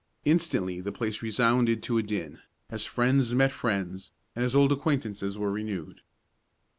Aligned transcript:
Instantly 0.25 0.81
the 0.81 0.91
place 0.91 1.21
resounded 1.21 1.83
to 1.83 1.99
a 1.99 2.01
din, 2.01 2.39
as 2.71 2.85
friends 2.87 3.35
met 3.35 3.51
friends, 3.51 4.13
and 4.35 4.43
as 4.43 4.55
old 4.55 4.71
acquaintances 4.71 5.37
were 5.37 5.51
renewed. 5.51 6.01